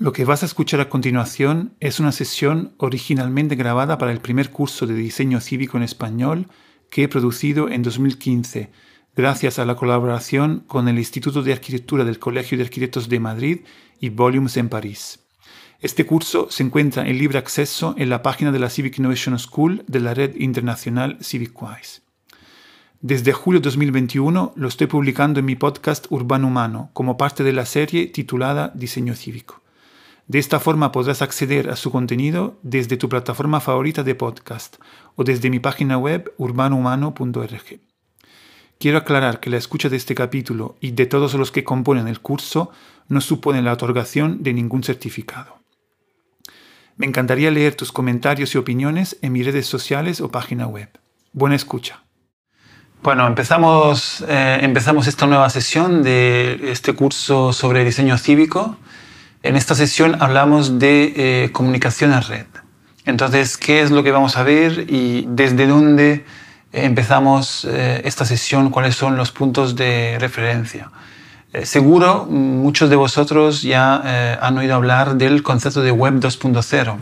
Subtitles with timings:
[0.00, 4.50] Lo que vas a escuchar a continuación es una sesión originalmente grabada para el primer
[4.50, 6.46] curso de diseño cívico en español
[6.88, 8.70] que he producido en 2015,
[9.16, 13.58] gracias a la colaboración con el Instituto de Arquitectura del Colegio de Arquitectos de Madrid
[13.98, 15.18] y Volumes en París.
[15.80, 19.82] Este curso se encuentra en libre acceso en la página de la Civic Innovation School
[19.88, 22.02] de la red internacional CivicWise.
[23.00, 27.52] Desde julio de 2021 lo estoy publicando en mi podcast Urbano Humano como parte de
[27.52, 29.60] la serie titulada Diseño Cívico.
[30.28, 34.76] De esta forma podrás acceder a su contenido desde tu plataforma favorita de podcast
[35.16, 37.80] o desde mi página web urbanohumano.org.
[38.78, 42.20] Quiero aclarar que la escucha de este capítulo y de todos los que componen el
[42.20, 42.70] curso
[43.08, 45.56] no supone la otorgación de ningún certificado.
[46.96, 50.90] Me encantaría leer tus comentarios y opiniones en mis redes sociales o página web.
[51.32, 52.04] Buena escucha.
[53.02, 58.76] Bueno, empezamos, eh, empezamos esta nueva sesión de este curso sobre diseño cívico.
[59.48, 62.44] En esta sesión hablamos de eh, comunicación en red.
[63.06, 66.26] Entonces, ¿qué es lo que vamos a ver y desde dónde
[66.70, 68.68] empezamos eh, esta sesión?
[68.68, 70.90] ¿Cuáles son los puntos de referencia?
[71.54, 76.98] Eh, seguro muchos de vosotros ya han oído hablar del concepto de Web 2.0.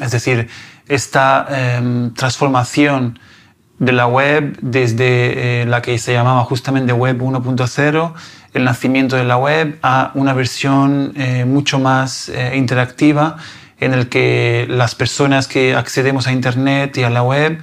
[0.00, 0.48] Es decir,
[0.86, 3.18] esta em, transformación
[3.80, 8.12] de la web desde la que se llamaba justamente Web 1.0
[8.52, 13.36] el nacimiento de la web a una versión eh, mucho más eh, interactiva
[13.78, 17.60] en el que las personas que accedemos a Internet y a la web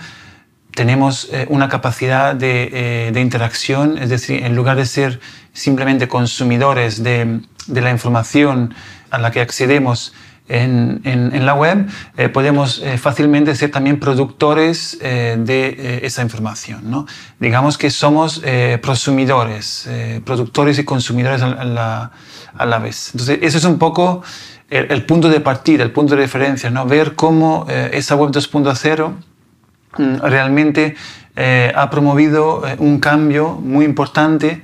[0.73, 5.19] tenemos eh, una capacidad de, interacción, es decir, en lugar de ser
[5.53, 8.73] simplemente consumidores de, de la información
[9.09, 10.13] a la que accedemos,
[10.49, 16.89] en, en, la web, eh, podemos eh, fácilmente ser también productores eh, de esa información.
[16.89, 17.05] ¿no?
[17.39, 18.41] Digamos que somos
[18.81, 19.89] prosumidores,
[20.23, 22.11] productores y consumidores a la,
[22.55, 23.11] a la, vez.
[23.13, 24.23] Entonces, eso es un poco
[24.69, 26.85] el, punto de partida, el punto de referencia, ¿no?
[26.85, 29.13] ver cómo esa web 2.0
[29.97, 30.95] mm, realmente
[31.75, 34.63] ha promovido un cambio muy importante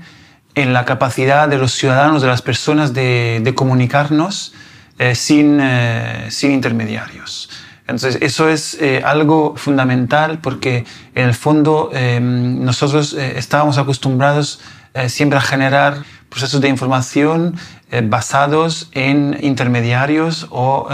[0.55, 4.53] en la capacidad de los ciudadanos, de las personas de, de comunicarnos
[4.99, 7.49] eh, sin, eh, sin intermediarios.
[7.81, 14.61] Entonces, eso es eh, algo fundamental porque en el fondo nosotros estábamos acostumbrados
[15.07, 15.97] siempre a generar
[16.29, 17.57] procesos de información
[18.03, 20.87] basados en intermediarios o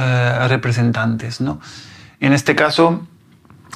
[0.48, 1.42] representantes.
[1.42, 1.62] ¿no?
[2.20, 3.06] En este caso,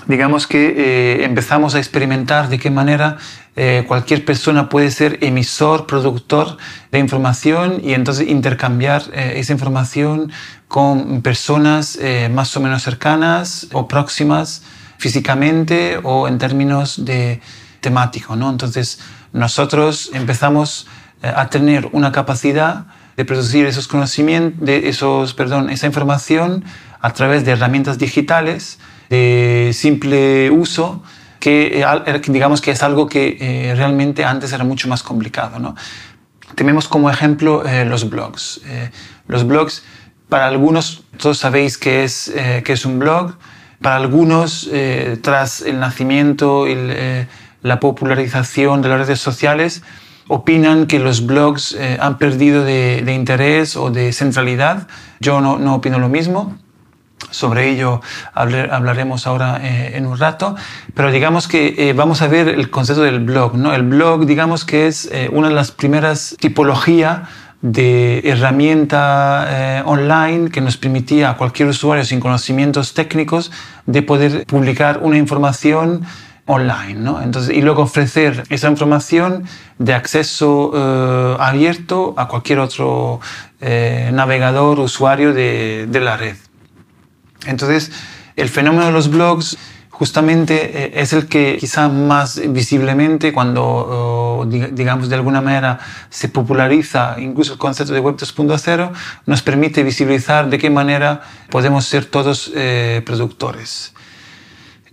[0.08, 3.18] digamos que empezamos a experimentar de qué manera
[3.56, 6.58] eh, cualquier persona puede ser emisor, productor
[6.92, 10.32] de información y entonces intercambiar eh, esa información
[10.68, 14.64] con personas eh, más o menos cercanas o próximas
[14.98, 17.42] físicamente o en términos de
[17.80, 18.36] temático.
[18.36, 18.50] ¿no?
[18.50, 19.00] Entonces
[19.34, 20.88] nosotros empezamos
[21.22, 26.66] a tener una capacidad de producir esos conocimientos, de esos, perdón, esa información
[27.00, 28.80] a través de herramientas digitales
[29.14, 31.04] de simple uso
[31.40, 31.86] que
[32.30, 35.60] digamos que es algo que eh, realmente antes era mucho más complicado.
[35.60, 35.76] ¿no?
[36.56, 38.62] Tenemos como ejemplo eh, los blogs.
[38.66, 38.90] Eh,
[39.28, 39.84] los blogs,
[40.30, 43.36] para algunos, todos sabéis que es, que es un blog,
[43.82, 44.70] para algunos,
[45.22, 46.76] tras el nacimiento y
[47.62, 49.84] la popularización de las redes sociales,
[50.28, 54.88] opinan que los blogs han perdido de, de, interés o de centralidad.
[55.20, 56.58] Yo no, no opino lo mismo.
[57.34, 58.00] Sobre ello
[58.36, 60.56] hablaremos ahora eh, en un rato,
[60.94, 63.56] pero digamos que eh, vamos a ver el concepto del blog.
[63.56, 63.74] ¿no?
[63.74, 67.22] El blog, digamos que es eh, una de las primeras tipologías
[67.64, 73.52] de herramienta online que nos permitía a cualquier usuario sin conocimientos técnicos
[73.86, 76.06] de poder publicar una información
[76.46, 77.22] online, ¿no?
[77.22, 79.46] Entonces, y luego ofrecer esa información
[79.80, 80.74] de acceso
[81.40, 83.22] abierto a cualquier otro
[83.62, 86.36] navegador, usuario de, de la red.
[87.46, 87.92] Entonces,
[88.36, 89.58] el fenómeno de los blogs
[89.94, 97.16] justamente eh, es el que quizá más visiblemente cuando, digamos, de alguna manera se populariza
[97.20, 98.92] incluso el concepto de Web 2.0,
[99.28, 103.94] nos permite visibilizar de qué manera podemos ser todos eh, productores.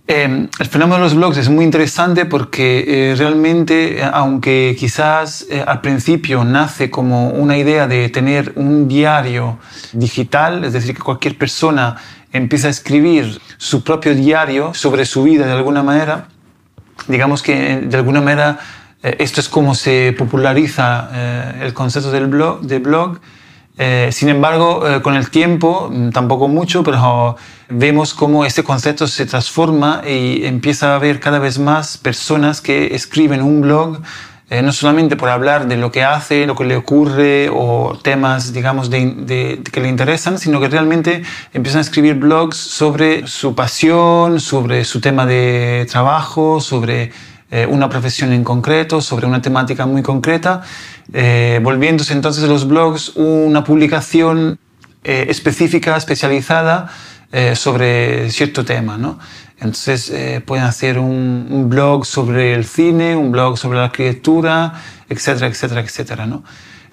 [0.07, 5.81] Em, el fenómeno de los blogs es muy interesante porque eh, realmente, aunque quizás al
[5.81, 9.57] principio nace como una idea de tener un diario
[9.93, 11.95] digital, es decir, que cualquier persona
[12.33, 16.27] empieza a escribir su propio diario sobre su vida de alguna manera,
[17.07, 18.59] digamos que de alguna manera
[19.03, 22.61] eh, esto es como se populariza eh, el concepto del blog.
[22.61, 23.19] De blog.
[23.77, 27.35] Eh, sin embargo, con el tiempo, mm, tampoco mucho, pero
[27.69, 32.93] vemos cómo este concepto se transforma y empieza a haber cada vez más personas que
[32.93, 34.01] escriben un blog
[34.51, 38.51] eh, no solamente por hablar de lo que hace, lo que le ocurre o temas,
[38.51, 44.41] digamos, de, que le interesan, sino que realmente empiezan a escribir blogs sobre su pasión,
[44.41, 47.13] sobre su tema de trabajo, sobre
[47.49, 50.63] eh, una profesión en concreto, sobre una temática muy concreta,
[51.13, 54.59] eh, volviéndose entonces los blogs una publicación
[55.03, 56.91] específica, especializada
[57.55, 58.97] sobre cierto tema.
[58.97, 59.17] ¿no?
[59.61, 64.73] Entonces eh, pueden hacer un, blog sobre el cine, un blog sobre la arquitectura,
[65.07, 66.25] etcétera, etcétera, etcétera.
[66.25, 66.43] ¿no?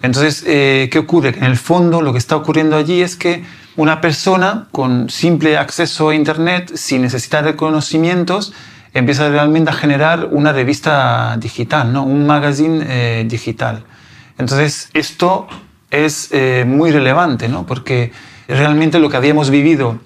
[0.03, 1.31] Entonces, eh, ¿qué ocurre?
[1.31, 3.43] En el fondo lo que está ocurriendo allí es que
[3.76, 8.53] una persona con simple acceso a Internet, sin necesidad de conocimientos,
[8.93, 12.03] empieza realmente a generar una revista digital, ¿no?
[12.03, 13.85] un magazine eh, digital.
[14.37, 15.49] Entonces, esto
[15.91, 16.31] es
[16.67, 17.65] muy relevante, ¿no?
[17.65, 18.12] porque
[18.47, 19.99] realmente lo que habíamos vivido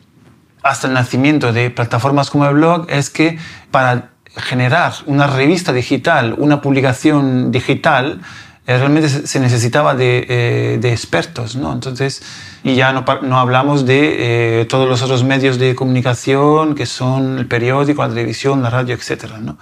[0.62, 3.38] hasta el nacimiento de plataformas como el blog es que
[3.70, 8.20] para generar una revista digital, una publicación digital,
[8.66, 11.72] eh, realmente se necesitaba de, eh, de, expertos, ¿no?
[11.72, 12.22] Entonces,
[12.62, 17.38] y ya no, no hablamos de eh, todos los otros medios de comunicación que son
[17.38, 19.24] el periódico, la televisión, la radio, etc.
[19.40, 19.58] ¿no?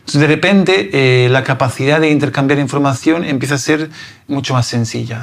[0.00, 3.88] Entonces, de repente, la capacidad de intercambiar información empieza a ser
[4.26, 5.22] mucho más sencilla.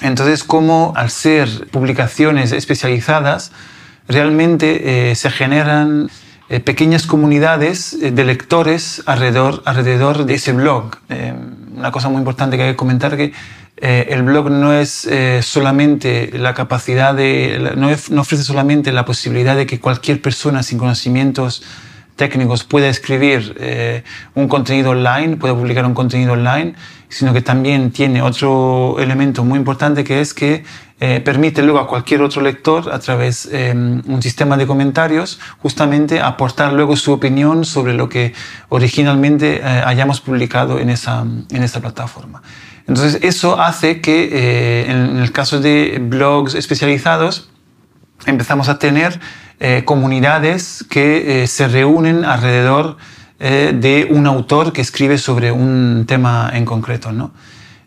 [0.00, 3.52] Entonces, como al ser publicaciones especializadas,
[4.12, 6.10] realmente eh, se generan
[6.48, 10.96] eh, pequeñas comunidades eh, de lectores alrededor, alrededor de ese blog.
[11.76, 13.32] una cosa muy importante que hay que comentar que
[13.78, 15.08] el blog no es
[15.40, 20.78] solamente la capacidad de, no, no, ofrece solamente la posibilidad de que cualquier persona sin
[20.78, 21.64] conocimientos
[22.14, 23.40] técnicos pueda escribir
[24.34, 26.74] un contenido online, pueda publicar un contenido online,
[27.08, 30.62] sino que también tiene otro elemento muy importante que es que
[31.04, 35.40] eh, permite luego a cualquier otro lector, a través de eh, un sistema de comentarios,
[35.58, 38.34] justamente aportar luego su opinión sobre lo que
[38.68, 42.40] originalmente eh, hayamos publicado en esa, en esta plataforma.
[42.86, 47.50] Entonces, eso hace que en el caso de blogs especializados,
[48.26, 49.18] empezamos a tener
[49.84, 52.96] comunidades que se reúnen alrededor
[53.38, 57.12] de un autor que escribe sobre un tema en concreto.
[57.12, 57.32] ¿no?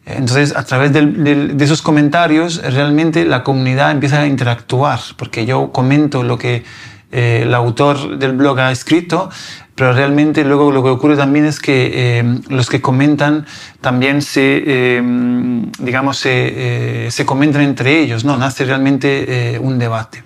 [0.05, 6.21] Entonces, a través de esos comentarios, realmente la comunidad empieza a interactuar, porque yo comento
[6.21, 6.63] lo que
[7.11, 9.29] eh, el autor del blog ha escrito,
[9.73, 13.47] pero realmente luego lo que ocurre también es que eh, los que comentan
[13.81, 15.01] también se, eh,
[15.79, 18.37] digamos, se, se, comentan entre ellos, ¿no?
[18.37, 20.23] Nace realmente un debate.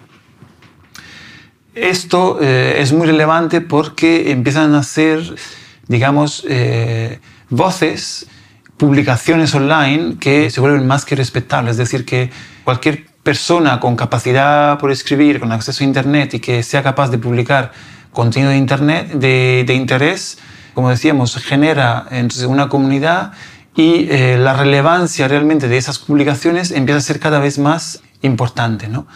[1.74, 5.22] Esto es muy relevante porque empiezan a ser,
[5.88, 6.46] digamos,
[7.50, 8.28] voces
[8.80, 11.72] publicaciones online que se vuelven más que respetables.
[11.72, 12.31] Es decir, que
[12.64, 17.18] cualquier persona con capacidad por escribir, con acceso a Internet y que sea capaz de
[17.18, 17.74] publicar
[18.12, 20.40] contenido de, internet, de, interés,
[20.74, 23.34] como decíamos, genera entonces una comunidad
[23.76, 28.88] y eh, la relevancia realmente de esas publicaciones empieza a ser cada vez más importante.
[28.88, 29.08] ¿no?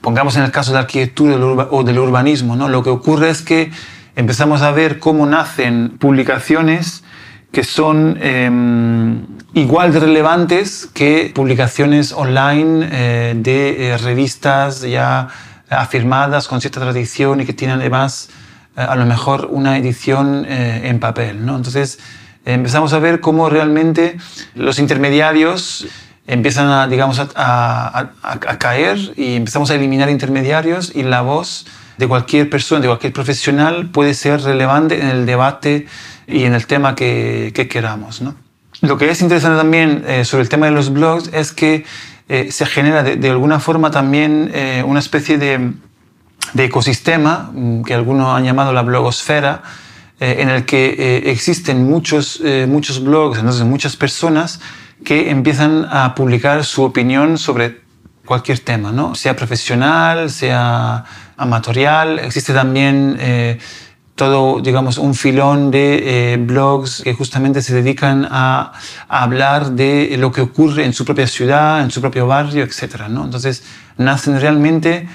[0.00, 2.68] Pongamos en el caso de la arquitectura o del urbanismo, ¿no?
[2.68, 3.70] lo que ocurre es que
[4.16, 7.04] empezamos a ver cómo nacen publicaciones
[7.52, 9.24] que son em,
[9.54, 15.28] igual de relevantes que publicaciones online eh, de eh, revistas ya
[15.70, 18.28] afirmadas con cierta tradición y que tienen además
[18.76, 21.44] eh, a lo mejor una edición en papel.
[21.44, 21.56] ¿no?
[21.56, 21.98] Entonces
[22.44, 24.18] empezamos a ver cómo realmente
[24.54, 25.86] los intermediarios
[26.26, 31.64] empiezan a, digamos, a, a caer y empezamos a eliminar intermediarios y la voz
[31.96, 35.86] de cualquier persona, de cualquier profesional puede ser relevante en el debate
[36.28, 38.20] y en el tema que, que queramos.
[38.20, 38.34] ¿no?
[38.82, 41.84] Lo que es interesante también eh, sobre el tema de los blogs es que
[42.28, 45.72] eh, se genera de, alguna forma también eh, una especie de,
[46.52, 49.62] de, ecosistema mm, que algunos han llamado la blogosfera,
[50.20, 54.58] en el que existen muchos, muchos blogs, entonces muchas personas
[55.04, 57.82] que empiezan a publicar su opinión sobre
[58.24, 59.14] cualquier tema, ¿no?
[59.14, 61.04] sea profesional, sea
[61.36, 62.18] amatorial.
[62.18, 63.16] Existe también
[64.18, 68.72] todo, digamos, un filón de eh, blogs que justamente se dedican a,
[69.08, 73.08] hablar de lo que ocurre en su propia ciudad, en su propio barrio, etc.
[73.08, 73.24] ¿no?
[73.24, 73.62] Entonces,
[73.96, 75.08] nacen realmente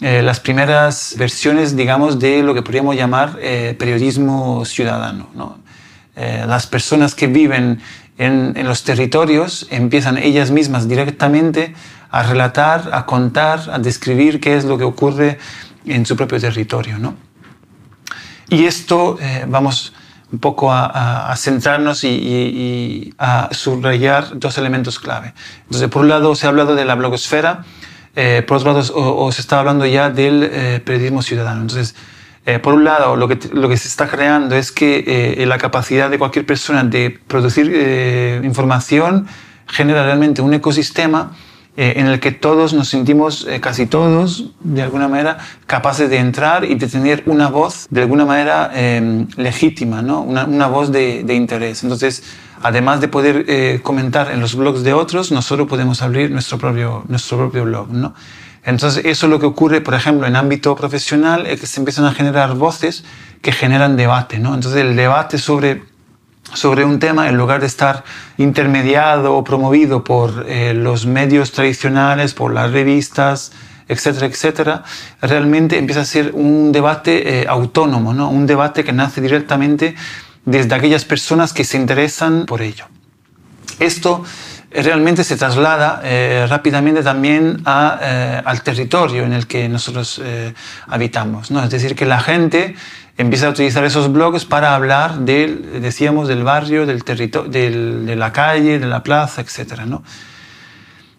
[0.00, 5.28] eh, las primeras versiones, digamos, de lo que podríamos llamar eh, periodismo ciudadano.
[5.34, 5.58] ¿no?
[6.46, 7.80] las personas que viven
[8.18, 11.72] en, en los territorios empiezan ellas mismas directamente
[12.10, 15.38] a relatar, a contar, a describir qué es lo que ocurre
[15.86, 16.98] en su propio territorio.
[16.98, 17.29] ¿no?
[18.50, 19.92] Y esto eh, vamos
[20.32, 25.32] un poco a, centrarnos y, a subrayar dos elementos clave.
[25.64, 27.64] Entonces, por un lado se ha hablado de la blogosfera,
[28.16, 31.62] eh, por otro lado os, está hablando ya del eh, periodismo ciudadano.
[31.62, 31.94] Entonces,
[32.62, 36.18] por un lado, lo que, lo que se está creando es que la capacidad de
[36.18, 39.28] cualquier persona de producir información
[39.68, 41.30] genera realmente un ecosistema
[41.76, 46.18] eh, en el que todos nos sentimos, eh, casi todos, de alguna manera, capaces de
[46.18, 50.20] entrar y de tener una voz, de alguna manera, em, legítima, ¿no?
[50.22, 51.82] una, voz de, de, interés.
[51.84, 52.24] Entonces,
[52.62, 57.04] además de poder eh, comentar en los blogs de otros, nosotros podemos abrir nuestro propio,
[57.08, 57.88] nuestro propio blog.
[57.90, 58.14] ¿no?
[58.64, 62.04] Entonces, eso es lo que ocurre, por ejemplo, en ámbito profesional, es que se empiezan
[62.04, 63.04] a generar voces
[63.42, 64.38] que generan debate.
[64.38, 64.54] ¿no?
[64.54, 65.82] Entonces, el debate sobre
[66.54, 68.04] sobre un tema, en lugar de estar
[68.36, 73.52] intermediado o promovido por eh, los medios tradicionales, por las revistas,
[73.88, 74.84] etcétera, etcétera,
[75.20, 78.30] realmente empieza a ser un debate eh, autónomo, ¿no?
[78.30, 79.96] un debate que nace directamente
[80.44, 82.86] desde aquellas personas que se interesan por ello.
[83.78, 84.24] Esto
[84.70, 90.20] realmente se traslada eh, rápidamente también al territorio en el que nosotros
[90.86, 91.50] habitamos.
[91.50, 91.62] ¿no?
[91.62, 92.74] Es decir, que la gente
[93.18, 98.32] empieza a utilizar esos blogs para hablar del, decíamos, del barrio, del territorio, de la
[98.32, 99.82] calle, de la plaza, etc.
[99.86, 100.02] ¿no?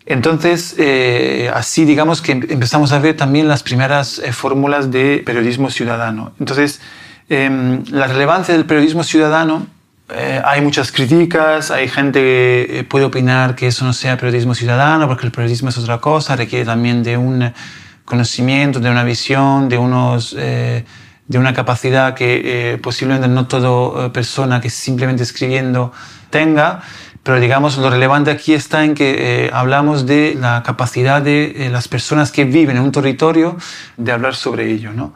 [0.06, 5.70] Entonces, eh, así digamos que empezamos a ver también las primeras eh, fórmulas de periodismo
[5.70, 6.34] ciudadano.
[6.40, 6.82] Entonces,
[7.30, 9.68] em, la relevancia del periodismo ciudadano,
[10.14, 15.08] eh, hay muchas críticas, hay gente que puede opinar que eso no sea periodismo ciudadano,
[15.08, 17.54] porque el periodismo es otra cosa, requiere también de un
[18.06, 20.36] conocimiento, de una visión, de unos
[21.32, 25.94] de una capacidad que eh, posiblemente no toda eh, persona que simplemente escribiendo
[26.30, 26.82] tenga,
[27.24, 31.88] pero digamos lo relevante aquí está en que eh, hablamos de la capacidad de las
[31.88, 33.56] personas que viven en un territorio
[33.96, 34.92] de hablar sobre ello.
[34.92, 35.14] ¿no?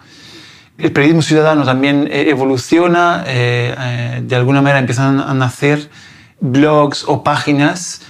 [0.77, 5.89] El periodismo ciudadano también evoluciona, de alguna manera empiezan a nacer
[6.41, 8.01] blogs o páginas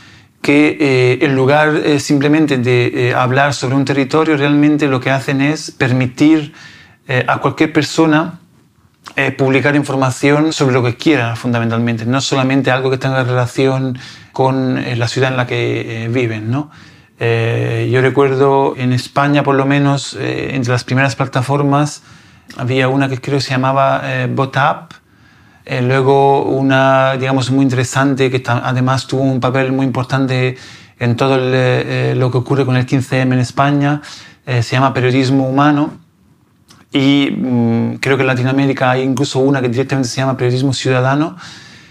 [0.42, 6.54] que en lugar simplemente de hablar sobre un territorio, realmente lo que hacen es permitir
[7.08, 8.40] eh, a cualquier persona
[9.16, 14.00] eh, publicar información sobre lo que quiera, fundamentalmente, no solamente algo que tenga relación
[14.32, 16.50] con eh, la ciudad en la que viven.
[16.50, 16.72] ¿no?
[17.18, 22.02] yo recuerdo en España, por lo menos, entre las primeras plataformas,
[22.58, 24.94] había una que creo que se llamaba BotUp,
[25.82, 30.58] luego una, digamos, muy interesante que además tuvo un papel muy importante
[31.00, 34.02] en todo lo que ocurre con el 15M en España,
[34.46, 36.06] se llama Periodismo Humano,
[36.96, 41.36] y mm, creo que en Latinoamérica hay incluso una que directamente se llama periodismo ciudadano.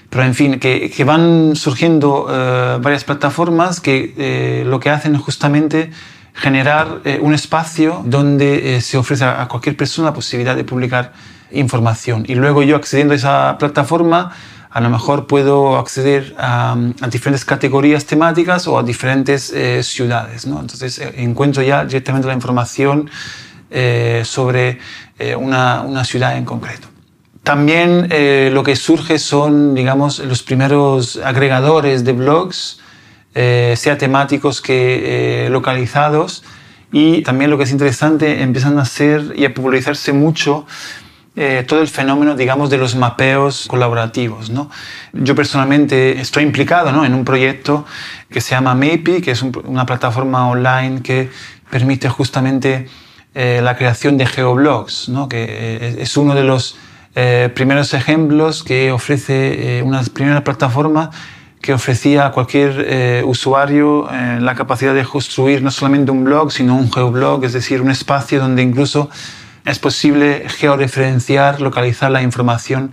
[0.09, 5.15] Pero en fin, que, que van surgiendo eh, varias plataformas que eh, lo que hacen
[5.15, 5.91] es justamente
[6.35, 11.13] generar eh, un espacio donde se ofrece a cualquier persona la posibilidad de publicar
[11.51, 12.25] información.
[12.29, 14.33] Y luego yo accediendo a esa plataforma,
[14.71, 20.47] a lo mejor puedo acceder a, a diferentes categorías temáticas o a diferentes ciudades.
[20.47, 20.61] ¿no?
[20.61, 23.09] Entonces encuentro ya directamente la información
[23.77, 24.79] eh, sobre
[25.19, 26.87] eh, una, una, ciudad en concreto.
[27.43, 32.79] También eh, lo que surge son, digamos, los primeros agregadores de blogs,
[33.35, 36.45] sea temáticos que localizados,
[36.93, 40.67] y también lo que es interesante, empiezan a ser y a popularizarse mucho
[41.67, 44.51] todo el fenómeno, digamos, de los mapeos colaborativos.
[44.51, 44.71] ¿no?
[45.13, 47.05] Yo personalmente estoy implicado ¿no?
[47.05, 47.85] en un proyecto
[48.31, 51.31] que se llama MAPI, que es una plataforma online que
[51.71, 52.87] permite justamente
[53.35, 55.29] eh, la creación de geoblogs, ¿no?
[55.29, 56.77] que eh, es uno de los
[57.17, 61.11] eh, primeros ejemplos que ofrece una primera plataforma
[61.65, 64.07] que ofrecía a cualquier usuario
[64.39, 68.39] la capacidad de construir no solamente un blog, sino un geoblog, es decir, un espacio
[68.39, 69.09] donde incluso
[69.65, 72.93] es posible georreferenciar, localizar la información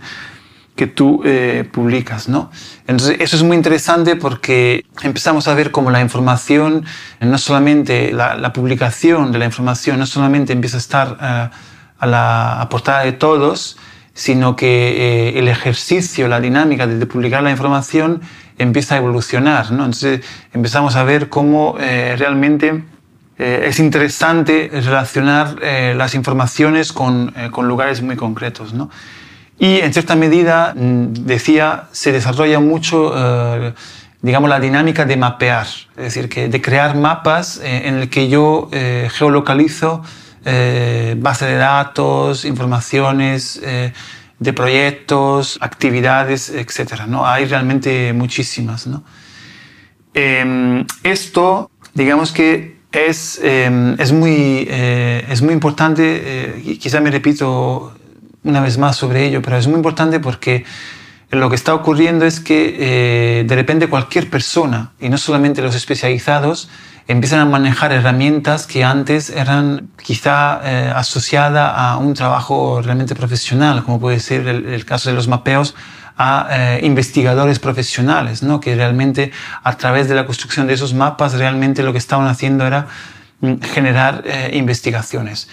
[0.74, 2.50] que tú eh, publicas, ¿no?
[2.86, 6.86] Entonces, eso es muy interesante porque empezamos a ver cómo la información,
[7.20, 11.50] no solamente la, publicación de la información, no solamente empieza a estar eh,
[11.98, 13.76] a la portada de todos,
[14.14, 18.20] sino que eh, el ejercicio, la dinámica de, publicar la información
[18.58, 19.84] empieza a evolucionar, ¿no?
[19.84, 20.20] Entonces,
[20.52, 22.84] empezamos a ver cómo realmente
[23.38, 25.56] es interesante relacionar
[25.96, 28.72] las informaciones con, con lugares muy concretos.
[29.62, 33.74] Y en cierta medida, mm, decía, se desarrolla mucho, eh,
[34.20, 38.28] digamos, la dinámica de mapear, es decir, que de crear mapas eh, en el que
[38.28, 38.68] yo
[40.44, 43.60] eh, base de datos, informaciones
[44.38, 47.02] de proyectos, actividades, etc.
[47.06, 47.26] ¿no?
[47.26, 48.88] Hay realmente muchísimas.
[50.14, 57.94] Em, esto, digamos que es, em, es, muy, es muy importante, quizá me repito
[58.44, 60.64] una vez más sobre ello, pero es muy importante porque
[61.32, 65.74] lo que está ocurriendo es que eh, de repente cualquier persona, y no solamente los
[65.74, 66.68] especializados,
[67.08, 73.82] empiezan a manejar herramientas que antes eran quizá eh, asociadas a un trabajo realmente profesional,
[73.84, 75.74] como puede ser el, caso de los mapeos
[76.16, 78.60] a eh, investigadores profesionales, ¿no?
[78.60, 79.32] que realmente
[79.62, 82.86] a través de la construcción de esos mapas realmente lo que estaban haciendo era
[83.40, 85.48] mm, generar eh, investigaciones.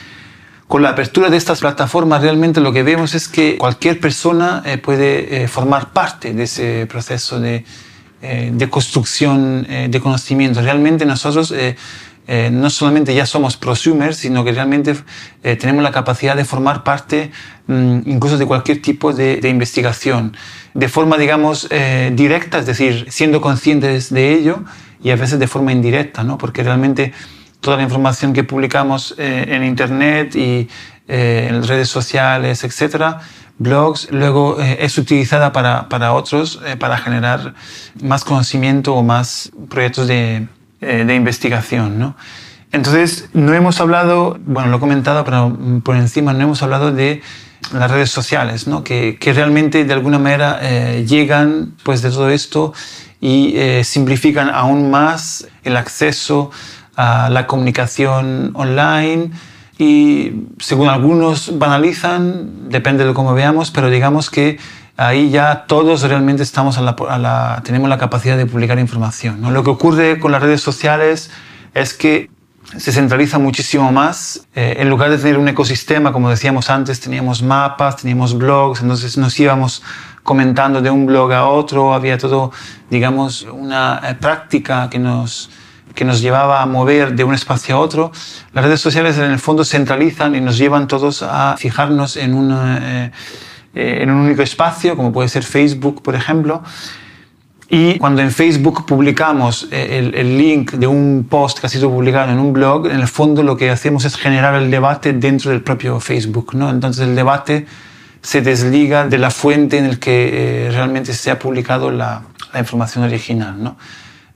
[0.67, 5.47] Con la apertura de estas plataformas realmente lo que vemos es que cualquier persona puede
[5.47, 7.65] formar parte de ese proceso de,
[8.21, 10.61] eh, de construcción eh, de conocimiento.
[10.61, 11.75] Realmente nosotros eh,
[12.51, 14.93] no solamente ya somos prosumers, sino que realmente
[15.41, 17.31] tenemos la capacidad de formar parte
[17.67, 20.35] mm, incluso de cualquier tipo de, investigación,
[20.73, 21.69] de forma, digamos,
[22.11, 24.63] directa, es decir, siendo conscientes de ello
[25.01, 26.37] y a veces de forma indirecta, ¿no?
[26.37, 27.13] porque realmente
[27.61, 30.69] toda la información que publicamos en Internet y
[31.07, 33.21] en redes sociales, etcétera,
[33.59, 37.53] blogs, luego eh, es utilizada para, para otros, eh, para generar
[38.01, 40.47] más conocimiento o más proyectos de,
[40.81, 41.99] eh, de investigación.
[41.99, 42.15] ¿no?
[42.71, 47.21] Entonces, no hemos hablado, bueno, lo he comentado, pero por encima no hemos hablado de
[47.73, 48.83] las redes sociales, ¿no?
[48.83, 50.61] que, que realmente de alguna manera
[51.01, 52.73] llegan pues, de todo esto
[53.19, 56.51] y simplifican aún más el acceso
[56.95, 59.31] a la comunicación online,
[59.81, 64.59] y según algunos banalizan, depende de cómo veamos, pero digamos que
[64.97, 69.39] ahí ya todos realmente estamos a la, tenemos la capacidad de publicar información.
[69.39, 69.51] ¿no?
[69.51, 71.31] Lo que ocurre con las redes sociales
[71.73, 72.29] es que
[72.77, 74.45] se centraliza muchísimo más.
[74.53, 79.17] Eh, en lugar de tener un ecosistema, como decíamos antes, teníamos mapas, teníamos blogs, entonces
[79.17, 79.81] nos íbamos
[80.23, 82.51] comentando de un blog a otro, había todo,
[82.89, 85.49] digamos, una eh, práctica que nos,
[85.95, 88.11] que nos llevaba a mover de un espacio a otro,
[88.53, 93.11] las redes sociales en el fondo centralizan y nos llevan todos a fijarnos en, eh,
[93.75, 96.63] eh, en un único espacio, como puede ser Facebook, por ejemplo.
[97.71, 102.31] Y cuando en Facebook publicamos eh, el, link de un post que ha sido publicado
[102.31, 105.61] en un blog, en el fondo lo que hacemos es generar el debate dentro del
[105.61, 106.55] propio Facebook.
[106.55, 106.69] ¿no?
[106.71, 107.67] Entonces el debate
[108.21, 113.03] se desliga de la fuente en la que realmente se ha publicado la, la información
[113.03, 113.61] original.
[113.61, 113.77] ¿no?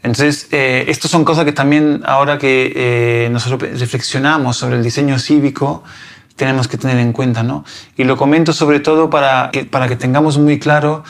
[0.03, 5.17] Entonces, eh, estas son cosas que también ahora que eh, nosotros reflexionamos sobre el diseño
[5.17, 5.83] cívico,
[6.35, 7.63] tenemos que tener en cuenta, ¿no?
[7.95, 11.03] Y lo comento sobre todo para que, para que tengamos muy claro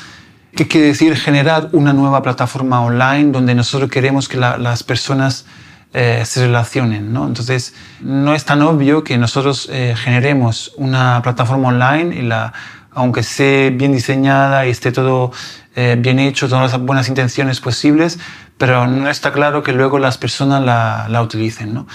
[0.56, 5.46] qué quiere decir generar una nueva plataforma online donde nosotros queremos que las personas
[5.94, 7.28] eh, se relacionen, ¿no?
[7.28, 12.54] Entonces, no es tan obvio que nosotros eh, generemos una plataforma online y la,
[12.96, 15.32] aunque esté bien diseñada y esté todo
[15.76, 18.20] eh, bien hecho, todas las buenas intenciones posibles,
[18.58, 21.74] pero no está claro que luego las personas la, la utilicen.
[21.74, 21.88] ¿no?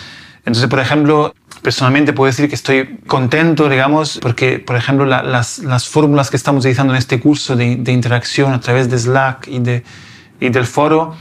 [0.45, 5.89] Entonces, por ejemplo, personalmente puedo decir que estoy contento, digamos, porque, por ejemplo, las, las,
[5.89, 9.59] fórmulas que estamos utilizando en este curso de, de interacción a través de Slack y,
[9.61, 9.85] de,
[10.41, 11.15] y del foro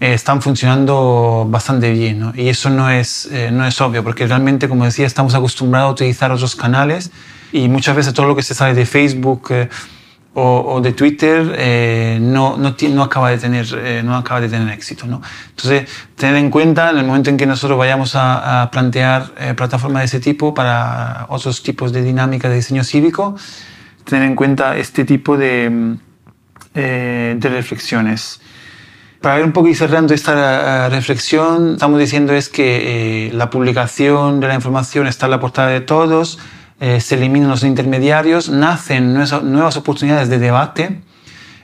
[0.00, 2.18] eh, están funcionando bastante bien.
[2.18, 2.32] ¿no?
[2.34, 5.92] Y eso no es, eh, no es obvio, porque realmente, como decía, estamos acostumbrados a
[5.92, 7.12] utilizar otros canales
[7.52, 9.52] y muchas veces todo lo que se sale de Facebook
[10.34, 14.72] o, de Twitter eh, no, no, no, acaba de tener, eh, no acaba de tener
[14.72, 15.06] éxito.
[15.06, 15.20] ¿no?
[15.50, 20.02] Entonces, tener en cuenta en el momento en que nosotros vayamos a, plantear eh, plataformas
[20.02, 23.36] de ese tipo para otros tipos de dinámica de diseño cívico,
[24.04, 25.96] tener en cuenta este tipo de,
[26.74, 28.40] de reflexiones.
[29.20, 34.48] Para ver un poco y cerrando esta reflexión, estamos diciendo es que la publicación de
[34.48, 36.40] la información está a la portada de todos,
[36.84, 41.00] eh, se eliminan los intermediarios, nacen nuevas, oportunidades de debate.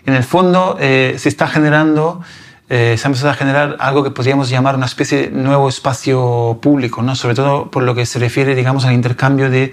[0.07, 2.21] En el fondo eh, se está generando,
[2.69, 6.61] eh, se ha empezado a generar algo que podríamos llamar una especie de nuevo espacio
[6.63, 7.17] público, ¿no?
[7.17, 9.73] sobre todo por lo que se refiere digamos, al intercambio de,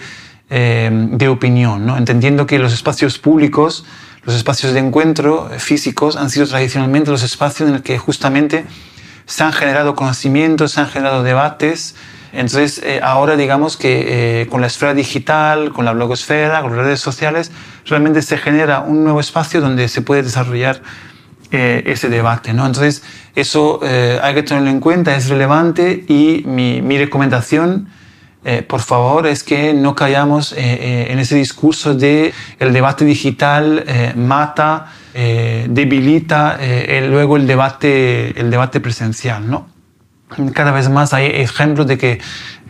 [0.50, 1.96] de opinión, ¿no?
[1.96, 3.86] entendiendo que los espacios públicos,
[4.24, 8.66] los espacios de encuentro físicos han sido tradicionalmente los espacios en los que justamente
[9.28, 11.96] se han generado conocimientos, se han generado debates,
[12.36, 16.86] entonces, eh, ahora digamos que eh, con la esfera digital, con la blogosfera, con las
[16.86, 17.52] redes sociales,
[17.86, 20.82] realmente se genera un nuevo espacio donde se puede desarrollar
[21.52, 22.54] eh, ese debate.
[22.54, 22.66] ¿no?
[22.66, 23.04] Entonces,
[23.36, 27.90] eso hay que tenerlo en cuenta, es relevante y mi, mi recomendación,
[28.68, 33.84] por favor, es que no callamos en ese discurso de el debate digital
[34.16, 36.58] mata, debilita
[37.10, 39.50] luego el debate, el debate presencial.
[39.50, 39.75] ¿no?
[40.54, 42.20] Cada vez más hay ejemplos de que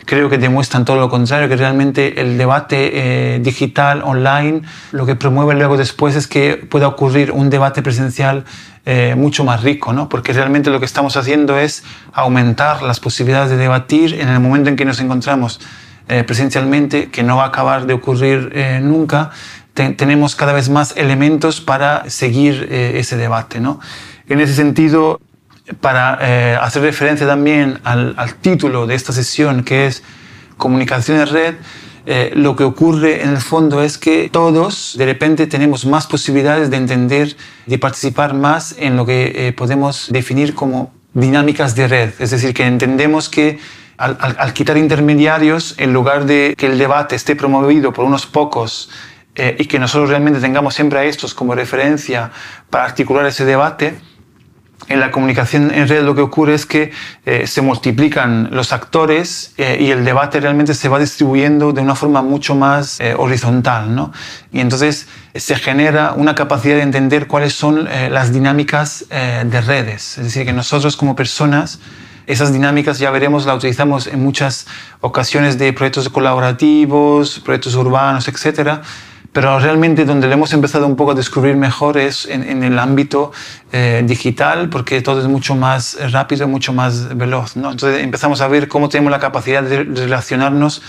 [0.06, 5.16] creo que demuestran todo lo contrario, que realmente el debate eh, digital, online, lo que
[5.16, 8.44] promueve luego después es que pueda ocurrir un debate presencial
[8.86, 10.08] eh, mucho más rico, ¿no?
[10.08, 14.70] porque realmente lo que estamos haciendo es aumentar las posibilidades de debatir en el momento
[14.70, 15.60] en que nos encontramos
[16.08, 19.30] eh, presencialmente, que no va a acabar de ocurrir nunca,
[19.74, 23.60] tenemos cada vez más elementos para seguir ese debate.
[23.60, 23.78] ¿no?
[24.28, 25.20] En ese sentido,
[25.80, 30.02] para eh, hacer referencia también al, al, título de esta sesión, que es
[30.56, 31.54] Comunicación en Red,
[32.08, 36.70] eh, lo que ocurre en el fondo es que todos de repente tenemos más posibilidades
[36.70, 42.10] de entender, de participar más en lo que eh, podemos definir como dinámicas de red.
[42.20, 43.58] Es decir, que entendemos que
[43.96, 48.24] al, al, al, quitar intermediarios, en lugar de que el debate esté promovido por unos
[48.26, 48.88] pocos
[49.34, 52.30] eh, y que nosotros realmente tengamos siempre a estos como referencia
[52.70, 53.98] para articular ese debate,
[54.88, 56.92] en la comunicación en red lo que ocurre es que
[57.24, 61.94] eh, se multiplican los actores eh, y el debate realmente se va distribuyendo de una
[61.94, 63.94] forma mucho más eh, horizontal.
[63.94, 64.12] ¿no?
[64.52, 70.16] Y entonces se genera una capacidad de entender cuáles son las dinámicas de redes.
[70.16, 71.78] Es decir, que nosotros como personas,
[72.26, 74.66] esas dinámicas ya veremos, la utilizamos en muchas
[75.02, 78.80] ocasiones de proyectos colaborativos, proyectos urbanos, etcétera
[79.36, 82.78] pero realmente donde lo hemos empezado un poco a descubrir mejor es en, en el
[82.78, 83.32] ámbito
[83.70, 87.54] eh, digital, porque todo es mucho más rápido, mucho más veloz.
[87.54, 87.72] ¿no?
[87.72, 90.80] Entonces empezamos a ver cómo tenemos la capacidad de relacionarnos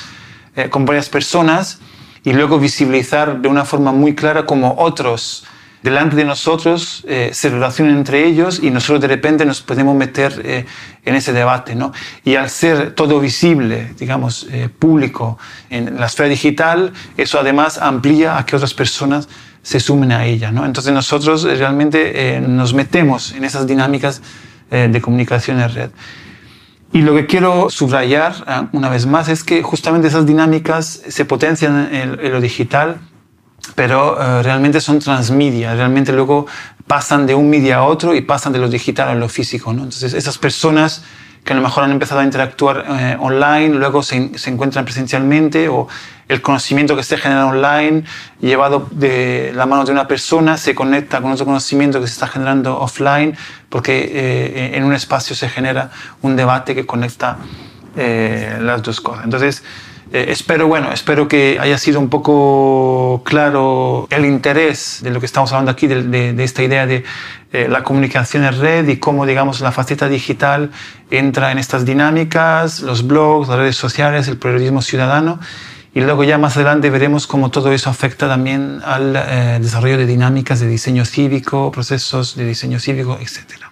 [0.56, 1.80] eh, con varias personas
[2.24, 5.44] y luego visibilizar de una forma muy clara cómo otros
[5.84, 10.42] delante de nosotros eh, se relacionan entre ellos y nosotros de repente nos podemos meter
[10.44, 10.66] eh,
[11.06, 11.76] en ese debate.
[11.76, 11.92] ¿no?
[12.24, 15.38] Y al ser todo visible, digamos, eh, público
[15.70, 19.30] en la esfera digital, eso además amplía a que otras personas
[19.62, 20.52] se sumen a ella.
[20.52, 20.66] ¿no?
[20.66, 24.22] Entonces nosotros realmente nos metemos en esas dinámicas
[24.70, 25.90] de comunicación en red.
[26.94, 31.94] Y lo que quiero subrayar una vez más es que justamente esas dinámicas se potencian
[31.94, 33.02] en, en lo digital
[33.75, 36.47] pero uh, realmente son transmedia, realmente luego
[36.88, 39.73] pasan de un media a otro y pasan de lo digital a lo físico.
[39.73, 39.84] ¿no?
[39.84, 41.03] Entonces, esas personas
[41.43, 45.69] que a lo mejor han empezado a interactuar eh, online, luego se, se, encuentran presencialmente
[45.69, 45.88] o
[46.27, 48.03] el conocimiento que se genera online,
[48.41, 52.27] llevado de la mano de una persona, se conecta con otro conocimiento que se está
[52.27, 53.38] generando offline,
[53.69, 55.89] porque eh, en un espacio se genera
[56.21, 57.38] un debate que conecta
[57.95, 59.23] eh, las dos cosas.
[59.23, 59.63] Entonces,
[60.13, 65.26] eh, espero, bueno, espero que haya sido un poco claro el interés de lo que
[65.26, 67.04] estamos hablando aquí, de, esta idea de
[67.52, 70.72] eh, la comunicación en red y cómo, digamos, la faceta digital
[71.12, 75.39] entra en estas dinámicas, los blogs, las redes sociales, el periodismo ciudadano.
[75.93, 80.06] Y luego ya más adelante veremos cómo todo eso afecta también al eh, desarrollo de
[80.06, 83.72] dinámicas de diseño cívico, procesos de diseño cívico, etcétera.